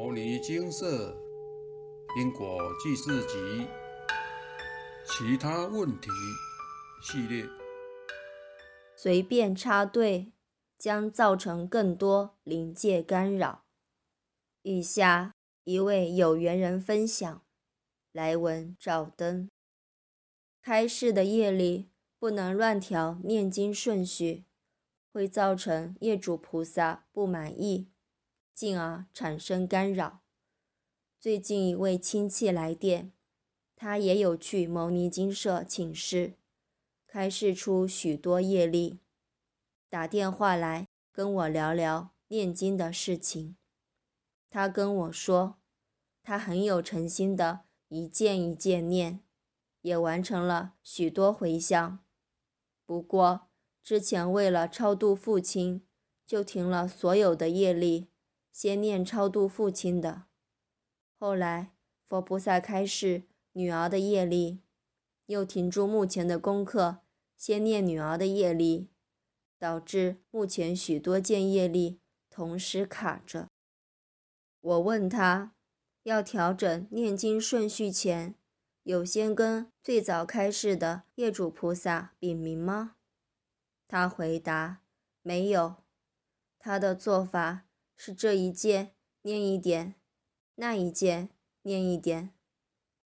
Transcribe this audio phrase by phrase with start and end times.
[0.00, 1.12] 摩尼精舍
[2.20, 3.66] 因果记事集
[5.04, 6.08] 其他问题
[7.02, 7.44] 系列，
[8.94, 10.30] 随便插队
[10.78, 13.64] 将造成更多临界干扰。
[14.62, 15.34] 以下
[15.64, 17.42] 一位有缘人分享：
[18.12, 19.50] 来文照灯。
[20.62, 21.88] 开示的夜里
[22.20, 24.44] 不能乱调念经顺序，
[25.12, 27.88] 会造成业主菩萨不满意。
[28.58, 30.18] 进而产生干扰。
[31.20, 33.12] 最近一位亲戚来电，
[33.76, 36.34] 他也有去牟尼精舍请示，
[37.06, 38.98] 开示出许多业力，
[39.88, 43.56] 打电话来跟我聊聊念经的事情。
[44.50, 45.60] 他跟我说，
[46.24, 49.20] 他很有诚心的一件一件念，
[49.82, 52.00] 也完成了许多回向。
[52.84, 53.42] 不过
[53.84, 55.86] 之前为了超度父亲，
[56.26, 58.08] 就停了所有的业力。
[58.52, 60.24] 先念超度父亲的，
[61.18, 61.72] 后来
[62.06, 64.60] 佛菩萨开示女儿的业力，
[65.26, 66.98] 又停住目前的功课，
[67.36, 68.88] 先念女儿的业力，
[69.58, 73.48] 导致目前许多件业力同时卡着。
[74.60, 75.54] 我问他，
[76.02, 78.34] 要调整念经顺序前，
[78.82, 82.96] 有先跟最早开示的业主菩萨禀明吗？
[83.86, 84.82] 他回答
[85.22, 85.76] 没有，
[86.58, 87.67] 他的做法。
[87.98, 89.96] 是这一件念一点，
[90.54, 91.28] 那一件
[91.62, 92.32] 念一点，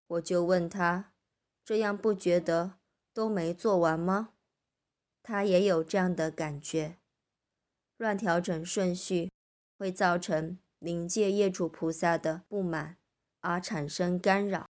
[0.08, 1.14] 我就问他，
[1.64, 2.80] 这样不觉得
[3.14, 4.34] 都没做完吗？
[5.22, 6.98] 他也有这样的感觉，
[7.98, 9.32] 乱调整顺序
[9.78, 12.98] 会造成临界业主菩萨的不满，
[13.42, 14.68] 而产生干扰。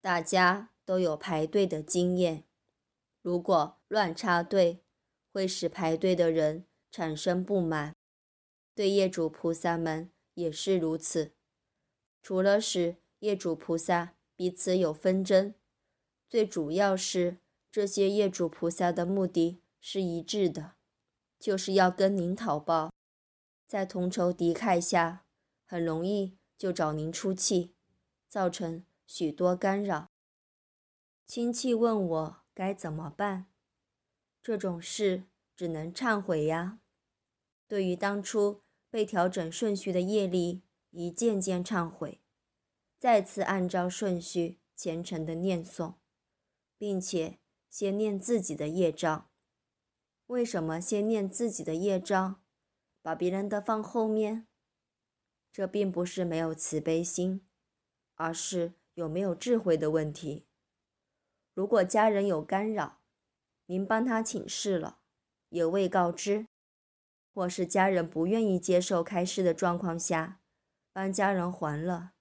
[0.00, 2.44] 大家都有排队的经验，
[3.22, 4.82] 如果乱插队，
[5.32, 7.94] 会使排队的人产生不满。
[8.74, 11.32] 对业主菩萨们也是如此，
[12.20, 15.54] 除了使业主菩萨彼此有纷争，
[16.28, 17.38] 最主要是
[17.70, 20.74] 这些业主菩萨的目的是一致的，
[21.38, 22.92] 就是要跟您讨报，
[23.68, 25.24] 在同仇敌忾下，
[25.64, 27.76] 很容易就找您出气，
[28.28, 30.10] 造成许多干扰。
[31.24, 33.46] 亲戚问我该怎么办，
[34.42, 36.80] 这种事只能忏悔呀。
[37.68, 38.63] 对于当初。
[38.94, 42.20] 被调整顺序的业力，一件件忏悔，
[43.00, 45.94] 再次按照顺序虔诚的念诵，
[46.78, 49.28] 并且先念自己的业障。
[50.26, 52.40] 为什么先念自己的业障，
[53.02, 54.46] 把别人的放后面？
[55.50, 57.44] 这并不是没有慈悲心，
[58.14, 60.46] 而是有没有智慧的问题。
[61.52, 63.00] 如果家人有干扰，
[63.66, 65.00] 您帮他请示了，
[65.48, 66.46] 也未告知。
[67.34, 70.38] 或是家人不愿意接受开示的状况下，
[70.92, 72.12] 帮家人还了，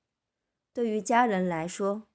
[0.74, 2.08] 对于家人来说，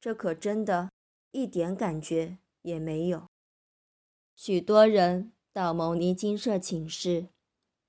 [0.00, 0.90] 这可真的
[1.32, 3.26] 一点感觉也没有。
[4.34, 7.26] 许多人到牟尼精舍请示，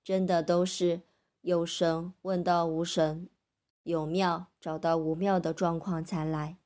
[0.03, 1.03] 真的都是
[1.41, 3.29] 有神问到无神，
[3.83, 6.57] 有庙找到无庙的状况才来。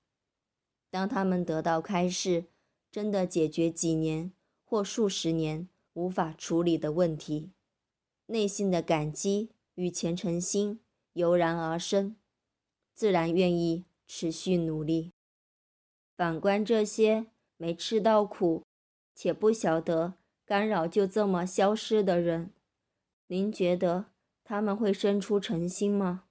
[0.89, 2.45] 当他们得到开示，
[2.89, 4.31] 真的解决几年
[4.63, 7.51] 或数十年无法处理的问题。
[8.27, 10.79] 内心的感激与虔诚心
[11.13, 12.15] 油然而生，
[12.93, 15.11] 自然愿意持续努力。
[16.15, 18.63] 反观这些没吃到苦，
[19.13, 20.13] 且不晓得
[20.45, 22.51] 干扰就这么消失的人，
[23.27, 24.05] 您觉得
[24.43, 26.25] 他们会生出诚心吗？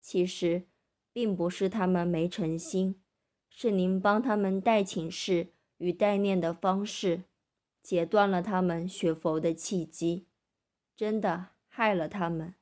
[0.00, 0.62] 其实，
[1.12, 3.00] 并不是他们没诚心，
[3.50, 7.24] 是您帮他们代请示与代念的方式，
[7.82, 10.26] 截断了他们学佛的契机。
[10.96, 12.54] 真的害了他们。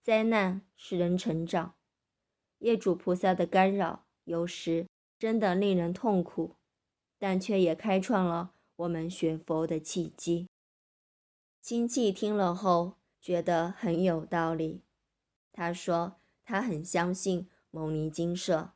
[0.00, 1.74] 灾难使人成长，
[2.58, 4.86] 业主菩萨的干扰有时
[5.18, 6.54] 真的令人痛苦，
[7.18, 10.46] 但却也开创了我们学佛的契机。
[11.60, 14.84] 亲戚听了后觉得很有道理，
[15.50, 18.74] 他说他很相信牟尼精舍，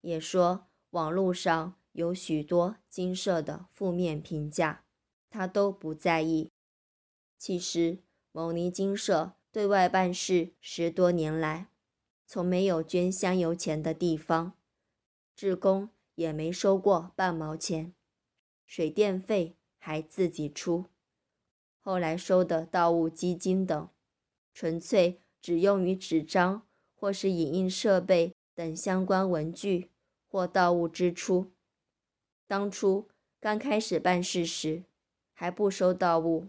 [0.00, 4.86] 也说网络上有许多金舍的负面评价，
[5.28, 6.50] 他都不在意。
[7.46, 7.98] 其实，
[8.32, 11.68] 牟尼精舍对外办事十多年来，
[12.26, 14.54] 从没有捐香油钱的地方，
[15.36, 17.92] 志工也没收过半毛钱，
[18.64, 20.86] 水电费还自己出。
[21.80, 23.90] 后来收的盗物基金等，
[24.54, 29.90] 纯粹只用于纸张或是影印设备等相关文具
[30.26, 31.52] 或盗物支出。
[32.46, 34.84] 当初刚开始办事时，
[35.34, 36.48] 还不收盗物。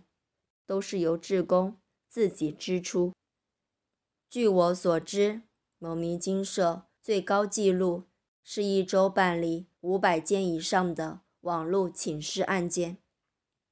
[0.66, 1.78] 都是由志工
[2.08, 3.14] 自己支出。
[4.30, 5.42] 据我所知，
[5.78, 8.04] 牟尼精舍最高纪录
[8.44, 12.98] 是一周办理五百件以上的网络请示案件，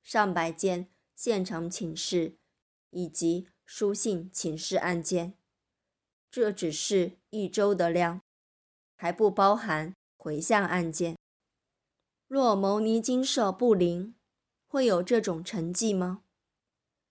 [0.02, 2.38] 上百件现场请示，
[2.92, 5.34] 以及书信请示案件。
[6.30, 8.22] 这只是一周的量，
[8.96, 11.16] 还不包含回向案件。
[12.28, 14.16] 若牟尼精舍不灵，
[14.68, 16.23] 会有这种成绩吗？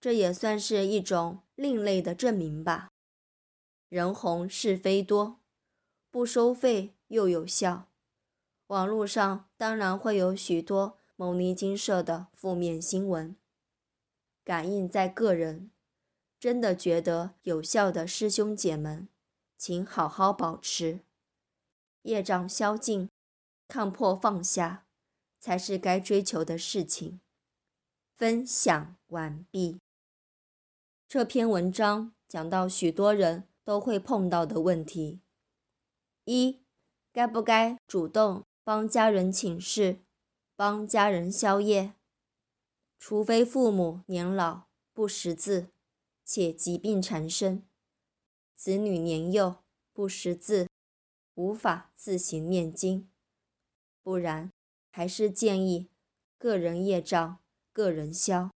[0.03, 2.91] 这也算是一种另类的证明吧。
[3.89, 5.39] 人红是非多，
[6.11, 7.87] 不收费又有效。
[8.67, 13.37] 网络上当然会有许多牟尼金社的负面新闻。
[14.43, 15.71] 感应在个人，
[16.41, 19.09] 真的觉得有效的师兄姐们，
[19.57, 20.99] 请好好保持。
[22.03, 23.09] 业障消尽，
[23.69, 24.85] 看破放下。
[25.39, 27.21] 才是该追求的事情。
[28.17, 29.81] 分享完毕。
[31.15, 35.21] 这篇文章讲到许多人都会碰到的问题：
[36.25, 36.63] 一，
[37.13, 39.99] 该不该主动帮家人请示、
[40.57, 41.93] 帮家人消业？
[42.99, 45.67] 除非父母年老不识字，
[46.25, 47.61] 且疾病缠身；
[48.57, 49.57] 子女年幼
[49.93, 50.67] 不识字，
[51.35, 53.11] 无法自行念经，
[54.03, 54.51] 不然。
[54.91, 55.91] 还是建议
[56.39, 57.39] 个人业障
[57.71, 58.51] 个人消。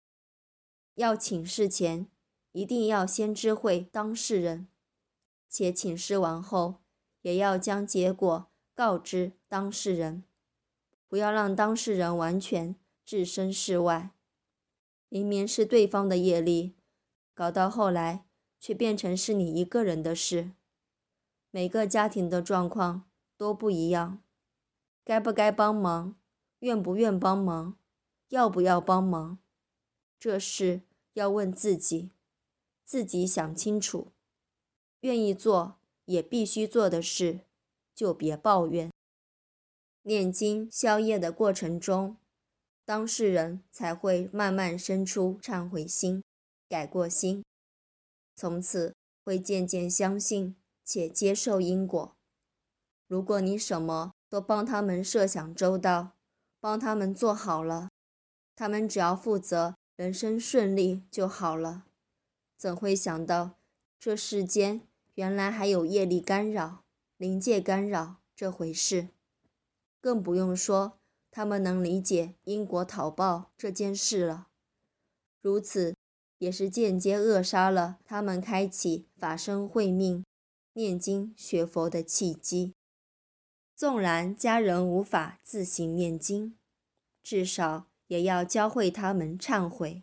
[0.94, 2.06] 要请示前，
[2.54, 4.68] 一定要先知会当事人，
[5.48, 6.76] 且请示完后，
[7.22, 8.46] 也要将结果
[8.76, 10.22] 告知当事人，
[11.08, 14.10] 不要让当事人完全置身事外，
[15.08, 16.76] 明明是对方的业力，
[17.34, 18.24] 搞到后来
[18.60, 20.52] 却变成是你一个人的事。
[21.50, 24.22] 每个家庭的状况都不一样，
[25.04, 26.14] 该不该帮忙？
[26.60, 27.76] 愿不愿帮忙？
[28.28, 29.38] 要不要帮忙？
[30.20, 30.82] 这事
[31.14, 32.10] 要问自己，
[32.84, 34.08] 自己想清楚。
[35.00, 35.76] 愿意做
[36.06, 37.40] 也必须做的事，
[37.94, 38.90] 就别抱怨。
[40.02, 42.16] 念经消业的过程中，
[42.84, 46.22] 当事人才会慢慢生出忏悔心、
[46.68, 47.42] 改过心，
[48.36, 48.94] 从此
[49.24, 50.54] 会渐渐相信
[50.84, 52.14] 且接受因果。
[53.06, 56.12] 如果你什么都帮他们设想周到，
[56.60, 57.90] 帮他们做好了，
[58.56, 61.84] 他们只要负责人生顺利就好了。
[62.64, 63.58] 怎会想到
[64.00, 64.80] 这世间
[65.16, 66.82] 原来还有业力干扰、
[67.18, 69.08] 灵界干扰这回事？
[70.00, 70.98] 更不用说
[71.30, 74.48] 他们能理解因果讨报这件事了。
[75.42, 75.94] 如此
[76.38, 80.24] 也是间接扼杀了他们开启法身慧命、
[80.72, 82.72] 念经学佛的契机。
[83.76, 86.56] 纵然家人无法自行念经，
[87.22, 90.02] 至少也要教会他们忏悔，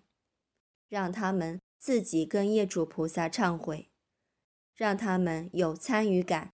[0.88, 3.90] 让他们自己跟业主菩萨忏悔，
[4.76, 6.54] 让他们有参与感，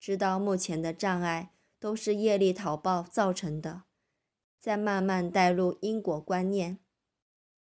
[0.00, 3.84] 知道目前的障碍都是业力讨报造成的，
[4.58, 6.80] 再慢慢带入因果观念，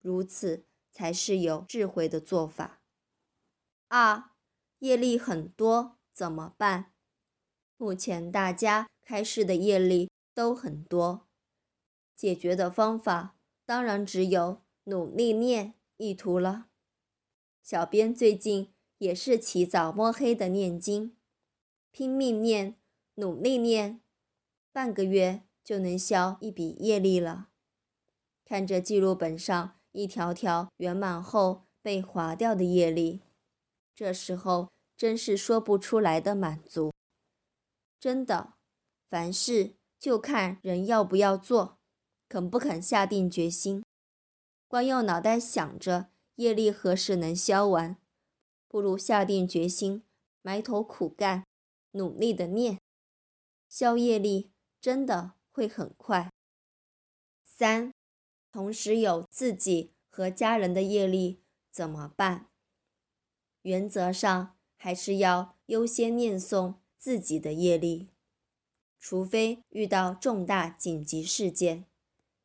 [0.01, 2.83] 如此才是有智慧的做法。
[3.87, 4.25] 二，
[4.77, 6.93] 业力很多怎么办？
[7.75, 11.27] 目前大家开示的业力都很多，
[12.15, 13.35] 解决的方法
[13.65, 16.67] 当然只有努力念意图了。
[17.63, 21.15] 小编最近也是起早摸黑的念经，
[21.91, 22.75] 拼命念，
[23.15, 24.01] 努力念，
[24.73, 27.47] 半个月就能消一笔业力了。
[28.43, 33.21] 看着记录本上一条条圆满后被划掉的业力，
[33.95, 36.91] 这时候真是说不出来的满足。
[37.97, 38.55] 真的，
[39.09, 41.77] 凡事就看人要不要做，
[42.27, 43.81] 肯不肯下定决心。
[44.67, 47.97] 光用脑袋想着业力何时能消完，
[48.67, 50.03] 不如下定决心，
[50.41, 51.45] 埋头苦干，
[51.91, 52.79] 努力的念，
[53.69, 56.31] 消业力真的会很快。
[57.43, 57.91] 三，
[58.51, 62.47] 同时有自己和家人的业力怎么办？
[63.61, 66.75] 原则上还是要优先念诵。
[67.03, 68.11] 自己的业力，
[68.97, 71.85] 除非遇到重大紧急事件，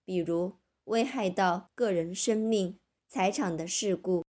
[0.04, 2.76] 比如危害到个人生命、
[3.08, 4.22] 财产的事故，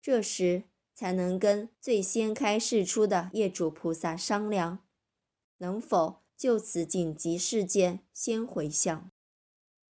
[0.00, 0.64] 这时
[0.94, 4.82] 才能跟最先开示出的业主菩萨商量，
[5.58, 9.10] 能否就此紧急事件先回向，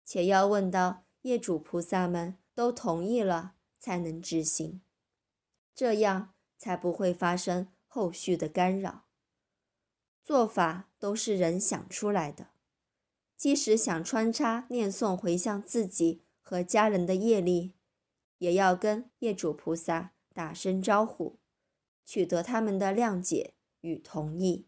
[0.05, 4.83] 且要问到业主菩萨们都同意了才能执行，
[5.73, 9.05] 这样才不会发生后续的干扰。
[10.25, 12.49] 做法都是人想出来的，
[13.37, 17.75] 即使想穿插念诵回向自己和家人的业力，
[18.41, 21.39] 也要跟业主菩萨打声招呼，
[22.05, 24.67] 取得他们的谅解与同意。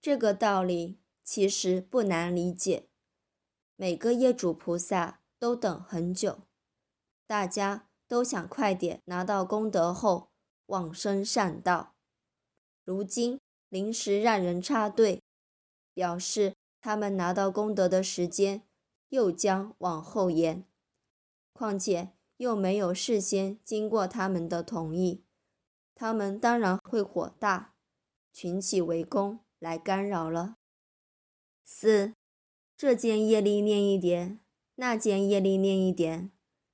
[0.00, 2.88] 这个道理其实不难理解。
[3.76, 6.40] 每个业主菩萨都等很久，
[7.26, 10.30] 大家都想快点拿到功德后
[10.66, 11.94] 往生善道。
[12.84, 15.22] 如今临时让人插队，
[15.92, 18.62] 表示他们拿到功德的时间
[19.10, 20.64] 又将往后延。
[21.52, 25.24] 况且又没有事先经过他们的同意，
[25.94, 27.74] 他们当然会火大，
[28.32, 29.40] 群起围攻。
[29.60, 30.58] 来干扰了。
[31.64, 32.12] 四，
[32.76, 34.40] 这件业力念一点，
[34.74, 36.32] 那件业力念一点，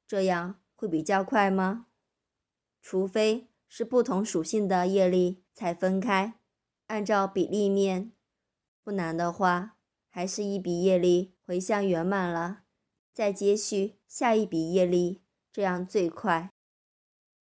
[0.09, 1.87] 这样会比较快吗？
[2.83, 6.41] 除非是不同属性的业力才分开，
[6.89, 8.11] 按照比例念。
[8.83, 9.77] 不难的话，
[10.09, 12.65] 还是一笔业力回向圆满了，
[13.15, 16.51] 再接续下一笔业力，这样最快。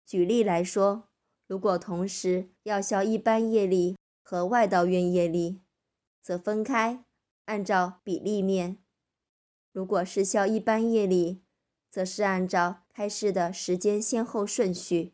[0.05, 1.09] 举例来说，
[1.47, 3.95] 如果同时要消一般业力。
[4.25, 5.61] 和外道愿业力，
[6.21, 7.03] 则分开，
[7.43, 8.77] 按照比例念。
[9.73, 11.43] 如果是消一般业力，
[11.91, 15.13] 则是按照开示的时间先后顺序。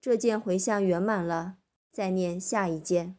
[0.00, 1.58] 这件回向圆满了，
[1.92, 3.18] 再念下一件。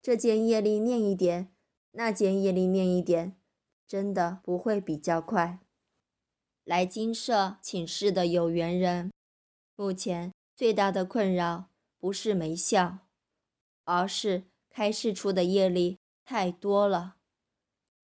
[0.00, 1.52] 这件业力念一点，
[1.90, 3.36] 那件业力念一点，
[3.86, 5.58] 真的不会比较快。
[6.64, 9.12] 来金舍请示的有缘人，
[9.76, 11.66] 目前最大的困扰
[11.98, 12.98] 不是没效。
[13.84, 17.16] 而是开示出的业力太多了。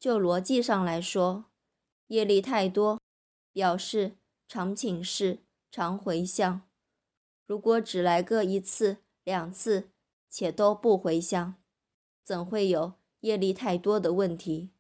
[0.01, 1.45] 就逻辑上来说，
[2.09, 3.01] 业力太多，
[3.53, 4.17] 表示
[4.49, 6.63] 常请示、常回向。
[7.47, 9.91] 如果只来个一次、两次，
[10.29, 11.55] 且都不回向，
[12.25, 14.71] 怎会有业力太多的问题？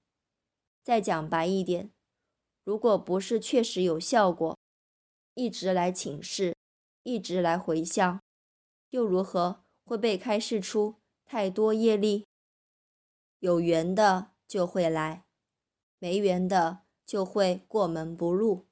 [0.82, 1.92] 再讲白一点，
[2.66, 4.58] 如果不是确实有效果，
[5.34, 6.56] 一直来请示，
[7.04, 8.20] 一直来回向，
[8.90, 9.62] 又如何？
[9.84, 12.26] 会被开示出太多业力，
[13.38, 15.24] 有缘的就会来，
[16.00, 18.66] 没缘的就会过门不入。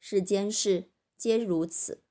[0.00, 2.02] 世间事皆如此，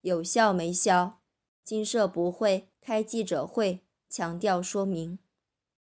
[0.00, 1.20] 有效没效，
[1.62, 5.18] 金社不会开记者会强调说明。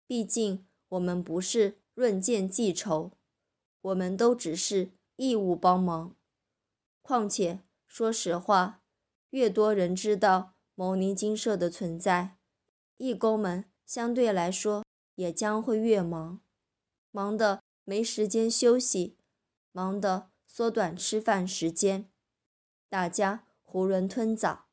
[0.07, 3.11] 毕竟我们不是论剑记仇，
[3.81, 6.15] 我们都只是义务帮忙。
[7.01, 8.81] 况且说实话，
[9.31, 10.53] 越多人知道。
[10.75, 12.37] 牟尼精舍的存在，
[12.95, 16.39] 义工们相对来说也将会越忙，
[17.11, 19.17] 忙得没时间休息，
[19.73, 22.09] 忙得缩短吃饭时间，
[22.87, 24.67] 大家囫囵吞枣，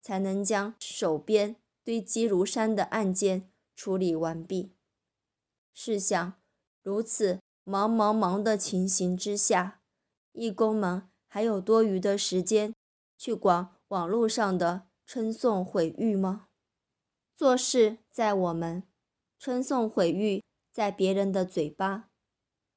[0.00, 4.70] 才能将手边堆积如山的案件处理完毕。
[5.74, 6.34] 试想，
[6.84, 9.82] 如此忙忙忙的情形之下，
[10.32, 12.74] 义工们还有多余的时间
[13.18, 14.86] 去管网络上的？
[15.04, 16.48] 称颂毁誉吗？
[17.36, 18.84] 做事在我们，
[19.38, 22.08] 称颂毁誉在别人的嘴巴。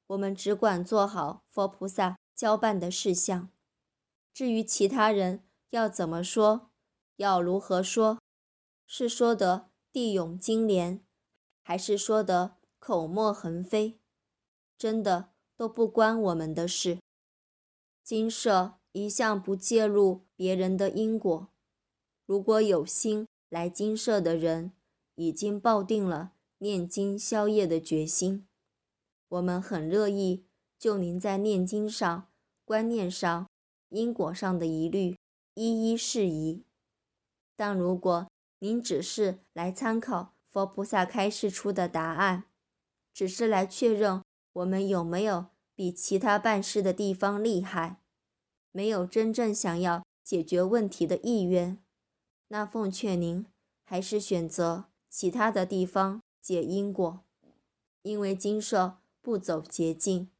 [0.08, 3.48] 我们只管做好佛菩萨交办的事项。
[4.34, 6.70] 至于其他人要怎么说，
[7.16, 8.18] 要如何说，
[8.86, 11.02] 是说得地涌金莲，
[11.62, 13.98] 还是说得口沫横飞，
[14.82, 16.98] 真的都不关我们的事。
[18.02, 21.52] 金舍一向不介入别人的因果。
[22.26, 24.72] 如果有心来金舍的人，
[25.14, 28.48] 已经抱定了念经消业的决心，
[29.28, 30.46] 我们很乐意
[30.76, 32.26] 就您在念经上、
[32.64, 33.46] 观念上、
[33.90, 35.16] 因果上的疑虑
[35.54, 36.64] 一一释疑。
[37.54, 38.26] 但如果
[38.58, 42.46] 您只是来参考佛菩萨开示出的答案，
[43.14, 44.20] 只是来确认
[44.52, 48.02] 我们有没有比其他办事的地方厉害，
[48.70, 51.78] 没有真正想要解决问题的意愿。
[52.48, 53.46] 那奉劝您
[53.84, 57.24] 还是选择其他的地方解因果，
[58.02, 60.30] 因为金舍不走捷径，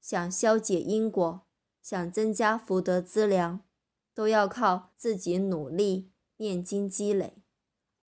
[0.00, 1.46] 想消解因果，
[1.80, 3.60] 想增加福德资粮，
[4.12, 7.34] 都要靠自己努力念经积累，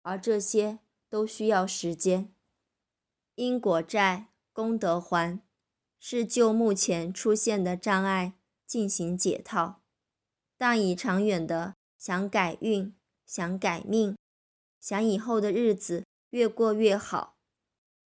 [0.02, 2.34] 而这些都需要时间。
[3.36, 5.44] 因果债、功德还，
[6.00, 8.36] 是就目前出现的障碍
[8.66, 9.82] 进行解套，
[10.58, 12.96] 但以长远的想改运。
[13.28, 14.16] 想改命，
[14.80, 17.40] 想以后的日子越过越好，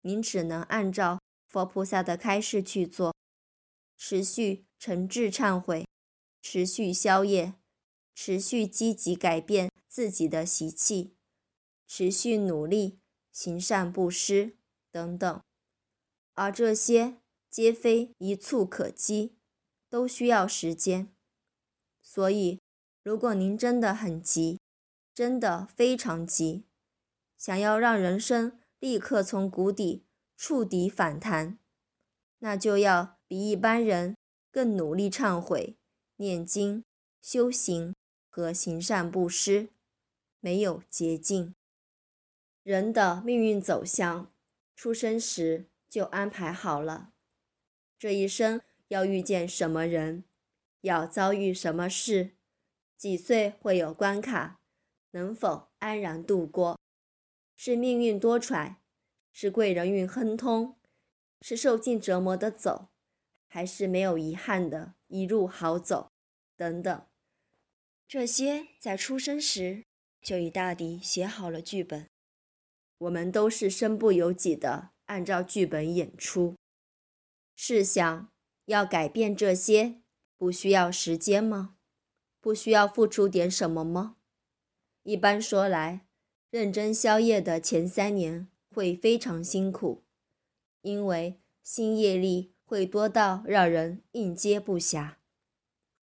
[0.00, 3.14] 您只能按照佛菩萨的开示去做，
[3.98, 5.86] 持续诚挚忏悔，
[6.40, 7.52] 持续消业，
[8.14, 11.14] 持续积极改变自己的习气，
[11.86, 12.98] 持续努力
[13.30, 14.56] 行善布施
[14.90, 15.42] 等等，
[16.40, 17.18] 而这些
[17.50, 19.36] 皆非一蹴可及，
[19.90, 21.14] 都需要时间。
[22.00, 22.62] 所以，
[23.02, 24.58] 如果您真的很急，
[25.12, 26.64] 真的非常急，
[27.36, 31.58] 想要让人生立刻从谷底触底反弹，
[32.38, 34.16] 那就要比一般人
[34.50, 35.76] 更努力忏悔、
[36.16, 36.82] 念经、
[37.20, 37.94] 修行
[38.30, 39.68] 和行善布施，
[40.40, 41.54] 没有捷径。
[42.62, 44.32] 人的命运走向，
[44.74, 47.12] 出生时就安排好了，
[47.98, 50.24] 这一生要遇见什么人，
[50.82, 52.36] 要遭遇什么事。
[52.96, 54.60] 几岁会有关卡，
[55.10, 56.78] 能否安然度过？
[57.56, 58.76] 是命运多舛，
[59.32, 60.78] 是贵人运亨通，
[61.42, 62.90] 是受尽折磨的走，
[63.48, 66.12] 还是没有遗憾的一路好走？
[66.56, 67.06] 等等，
[68.06, 69.84] 这些在出生时
[70.22, 72.08] 就已大抵写好了剧本，
[72.98, 76.54] 我们都是身不由己的按照剧本演出。
[77.56, 78.30] 试想，
[78.66, 79.96] 要改变这些，
[80.38, 81.74] 不需要时间吗？
[82.40, 84.16] 不需要付出点什么吗？
[85.02, 86.06] 一般说来，
[86.50, 90.04] 认真宵夜的前三年会非常辛苦，
[90.82, 95.16] 因为新业力会多到让人应接不暇。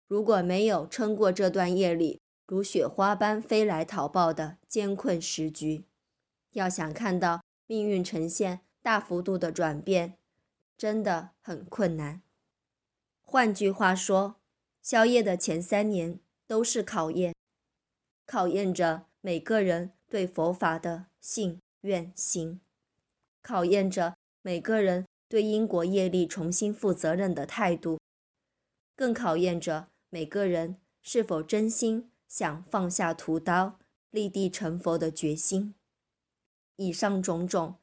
[0.08, 5.84] 如果没有撑过这段夜里如雪花般飞来逃报的艰困时局，
[6.50, 10.16] 要想看到命运呈现大幅度的转变，
[10.78, 12.22] 真的很困难。
[13.24, 14.36] 换句话说，
[14.80, 16.20] 宵夜的前三年。
[16.46, 17.34] 都是考验，
[18.24, 22.60] 考验着每个人对佛法的信愿行，
[23.42, 27.98] 考验着每个人对因果业力重新负责任的态度，
[28.94, 33.80] 更考验着每个人是否真心想放下屠刀，
[34.12, 35.74] 立地成佛的决心。
[36.76, 37.74] 以上种种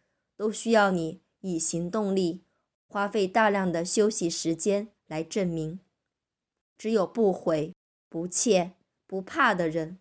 [0.43, 2.43] 都需要你以行动力，
[2.89, 5.79] 花费大量的休息时间来证明。
[6.77, 7.71] 只有不悔。
[8.09, 8.73] 不怯
[9.07, 9.99] 不怕的人，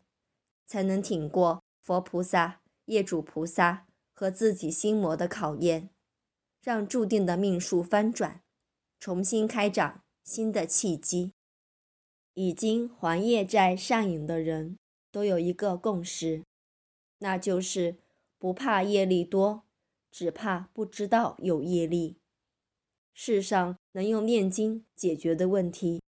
[0.66, 5.88] 才能挺过佛菩萨、业主菩萨和自己心魔的考验，
[6.60, 8.42] 让注定的命数翻转，
[8.98, 11.30] 重新开展新的契机。
[12.34, 14.76] 已经还业债上瘾的人
[15.12, 16.42] 都有一个共识，
[17.20, 17.96] 那就是
[18.40, 19.62] 不怕业力多，
[20.12, 22.20] 只怕不知道有业力。
[23.12, 26.00] 世上能用念经解决的问题。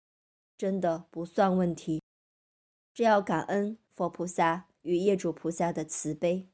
[0.56, 2.02] 真的不算问题，
[2.94, 6.48] 只要感恩佛菩萨与业主菩萨的慈悲，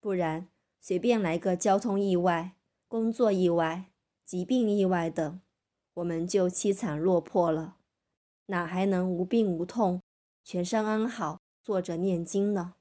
[0.00, 0.48] 不然
[0.80, 3.90] 随便来个交通意外、工作意外、
[4.24, 5.40] 疾病意外等，
[5.94, 7.76] 我们就凄惨落魄了，
[8.46, 10.00] 哪还能无病无痛、
[10.42, 12.76] 全身安好坐着念经呢？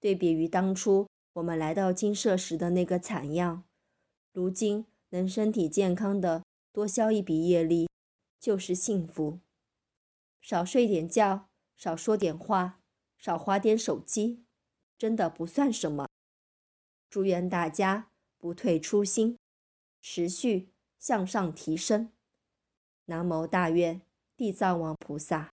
[0.00, 1.06] 对比于当初
[1.36, 3.64] 我们来到金舍时的那个惨样，
[4.32, 7.90] 如今能身体健康的多消一笔业力，
[8.40, 9.40] 就是幸福。
[10.40, 12.80] 少睡点觉，少说点话，
[13.18, 14.46] 少花点手机，
[14.96, 16.08] 真的不算什么。
[17.10, 19.36] 祝愿大家不退初心，
[20.00, 22.10] 持续向上提升。
[23.04, 24.00] 南无大愿
[24.38, 25.55] 地藏王菩萨。